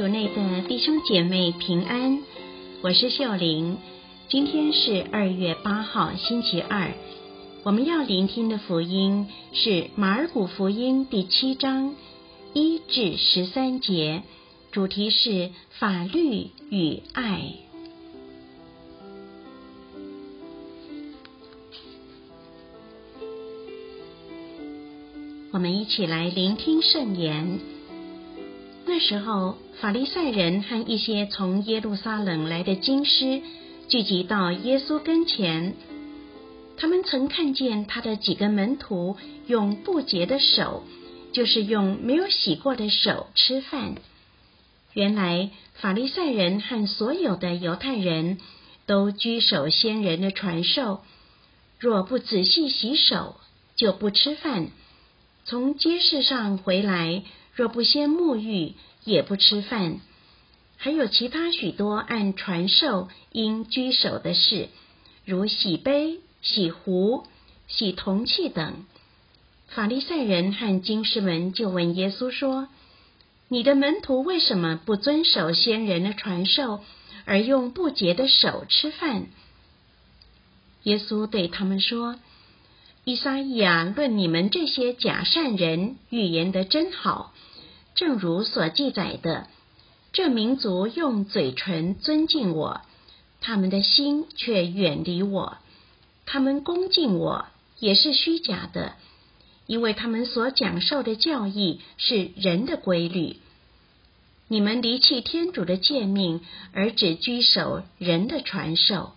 [0.00, 2.22] 主内的弟兄姐妹平安，
[2.80, 3.76] 我是秀玲。
[4.30, 6.94] 今天是二月八号，星期二。
[7.64, 11.94] 我们要聆听的福音是马尔谷福音第七章
[12.54, 14.22] 一至十三节，
[14.72, 17.42] 主题是法律与爱。
[25.52, 27.79] 我们一起来聆听圣言。
[29.00, 33.40] 时候，法利赛人和一些从耶路撒冷来的经师
[33.88, 35.74] 聚集到耶稣跟前。
[36.76, 40.84] 他们曾看见他的几个门徒用不洁的手，
[41.32, 43.96] 就是用没有洗过的手吃饭。
[44.92, 48.38] 原来，法利赛人和所有的犹太人
[48.86, 51.00] 都居守先人的传授，
[51.78, 53.36] 若不仔细洗手，
[53.76, 54.68] 就不吃饭。
[55.44, 57.22] 从街市上回来。
[57.52, 60.00] 若不先沐浴，也不吃饭。
[60.76, 64.68] 还有其他许多按传授应居守的事，
[65.26, 67.24] 如洗杯、洗壶、
[67.68, 68.86] 洗铜器等。
[69.68, 72.68] 法利赛人和经师们就问耶稣说
[73.48, 76.80] ：“你的门徒为什么不遵守先人的传授，
[77.24, 79.26] 而用不洁的手吃饭？”
[80.84, 82.18] 耶稣对他们说
[83.04, 87.34] ：“伊撒伊亚论你们这些假善人预言的真好。”
[87.94, 89.46] 正如所记载的，
[90.12, 92.80] 这民族用嘴唇尊敬我，
[93.40, 95.58] 他们的心却远离我；
[96.24, 97.46] 他们恭敬我
[97.78, 98.94] 也是虚假的，
[99.66, 103.36] 因为他们所讲授的教义是人的规律。
[104.48, 106.40] 你们离弃天主的诫命，
[106.72, 109.12] 而只居守人的传授。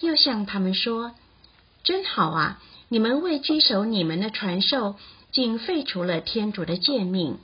[0.00, 1.12] 又向他们说
[1.84, 2.60] ：“真好啊！
[2.88, 4.96] 你们为居守你们的传授，
[5.30, 7.38] 竟废除了天主的诫命。”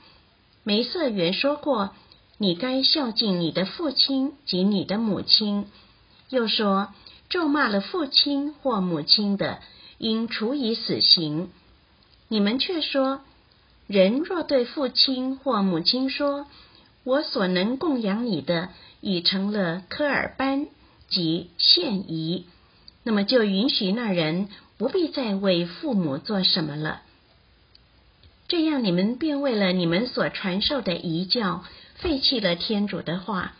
[0.63, 1.91] 梅瑟原说过
[2.37, 5.65] ：“你该孝敬你的父亲及你的母亲。”
[6.29, 6.89] 又说
[7.29, 9.59] ：“咒骂了父亲或母亲的，
[9.97, 11.49] 应处以死刑。”
[12.29, 13.21] 你们却说
[13.87, 16.45] ：“人若对父亲或母亲说
[17.03, 18.69] ：‘我所能供养你的
[19.01, 20.67] 已成了科尔班
[21.09, 22.45] 及现仪’，
[23.03, 24.47] 那么就允许那人
[24.77, 27.01] 不必再为父母做什么了。”
[28.51, 31.63] 这样，你们便为了你们所传授的遗教，
[31.95, 33.53] 废弃了天主的话，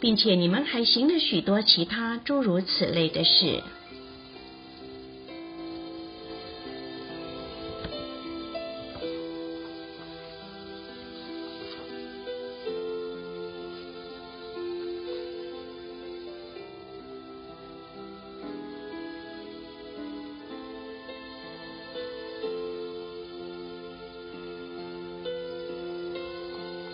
[0.00, 3.62] 并且你们还行了许多其他诸如此类的事。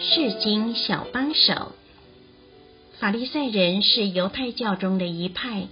[0.04, 1.70] 世经小帮手，
[2.98, 5.68] 法利赛人是犹太教中的一派，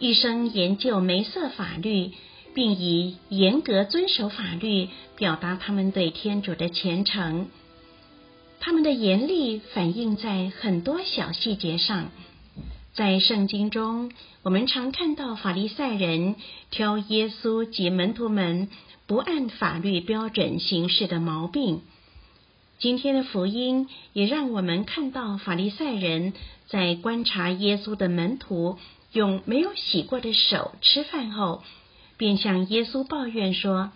[0.00, 2.10] 一生研究梅瑟法律，
[2.54, 7.46] 并以严格遵守法律表达他们对天主的虔诚。
[8.58, 12.10] 他们的严厉反映在很多小细节上。
[12.94, 14.10] 在圣经中，
[14.42, 16.34] 我们常看到法利赛人
[16.72, 18.70] 挑耶稣及门徒们
[19.06, 21.82] 不按法律标准行事的毛病。
[22.78, 26.32] 今天的福音也让我们看到法利赛人
[26.68, 28.78] 在观察耶稣的门徒
[29.10, 31.64] 用没有洗过的手吃饭后，
[32.16, 33.90] 便向耶稣抱怨说：“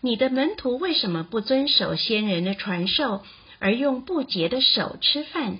[0.00, 3.22] 你的门徒为什么不遵守先人的传授，
[3.58, 5.58] 而用不洁的手吃饭？”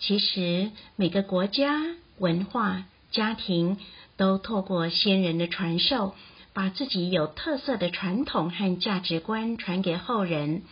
[0.00, 1.84] 其实，每个国家、
[2.16, 3.76] 文化、家庭
[4.16, 6.14] 都透过先人的传授，
[6.54, 10.62] 把自己有特色的传统和价值观传给后人。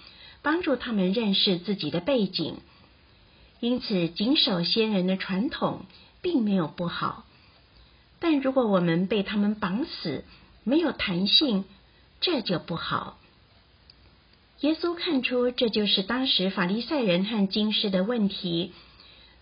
[0.47, 2.59] 帮助他们认识自己的背景，
[3.59, 5.87] 因此谨守先人的传统
[6.23, 7.27] 并没有不好。
[8.21, 10.25] 但如果我们被他们绑死，
[10.63, 11.65] 没有弹性，
[12.21, 13.19] 这就不好。
[14.61, 18.71] 耶稣看出这就是当时法利赛人和经师的问题，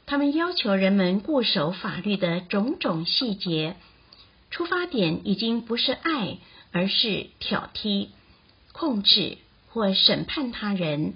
[0.06, 3.76] 他们要求人们固守法律的种种细节，
[4.50, 6.38] 出发点已经不是爱，
[6.72, 8.08] 而是挑剔、
[8.72, 9.36] 控制。
[9.74, 11.14] 或审判他人。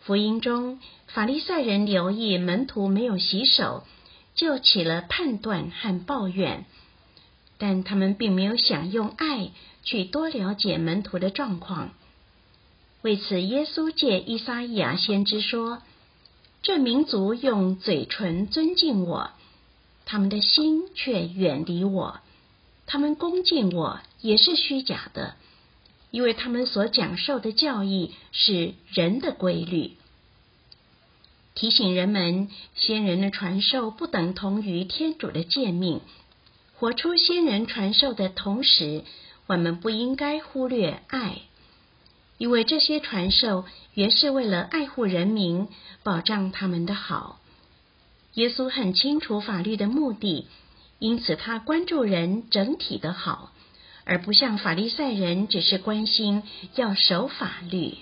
[0.00, 3.84] 福音中，法利赛人留意门徒没有洗手，
[4.34, 6.64] 就起了判断和抱怨，
[7.58, 9.52] 但他们并没有想用爱
[9.84, 11.90] 去多了解门徒的状况。
[13.02, 15.82] 为此，耶稣借伊撒伊亚先知说
[16.62, 19.30] ：“这民族用嘴唇尊敬我，
[20.04, 22.18] 他们的心却远离我；
[22.86, 25.36] 他们恭敬我，也是虚假的。”
[26.12, 29.94] 因为他们所讲授的教义是人的规律。
[31.54, 36.00] 提醒人们，先人的传授不等同于天主的诫命。
[36.76, 39.04] 活出先人传授的同时，
[39.46, 41.38] 我们不应该忽略爱，
[42.38, 45.68] 因为这些传授原是为了爱护人民，
[46.02, 47.38] 保障他们的好。
[48.34, 50.46] 耶稣很清楚法律的目的，
[50.98, 53.52] 因此他关注人整体的好，
[54.04, 56.42] 而不像法利赛人只是关心
[56.74, 57.96] 要守法律。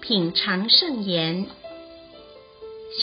[0.00, 1.46] 品尝圣言，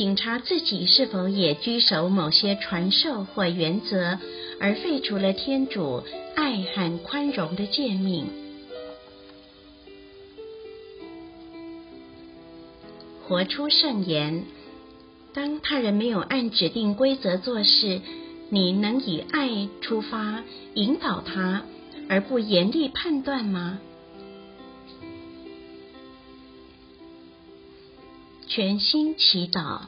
[0.02, 4.18] 警察自己是否也拘守某些传授或原则，
[4.60, 6.02] 而废除了天主
[6.36, 8.26] 爱和宽容的诫命。
[13.28, 14.46] 活出圣言。
[15.36, 18.02] 当他人没有按指定规则做事，
[18.50, 20.44] 你能以爱出发
[20.74, 21.62] 引导他，
[22.10, 23.78] 而不严厉判断吗？
[28.54, 29.84] 全心祈祷，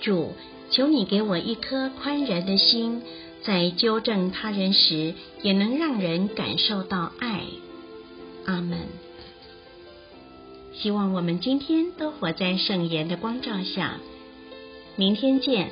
[0.00, 0.32] 主，
[0.70, 3.02] 求你给我一颗宽仁的心，
[3.42, 5.12] 在纠正他人时，
[5.42, 7.42] 也能让人感受到爱。
[8.46, 8.78] 阿门。
[10.72, 13.98] 希望我们今天都活在圣言的光照下。
[14.96, 15.70] 明天见。